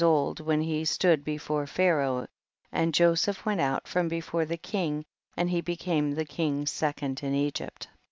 [0.03, 2.25] old when he stood before Pharaoh,
[2.71, 5.05] and Joseph went out from before the king,
[5.37, 7.87] and he became the king's se cond in Egypt.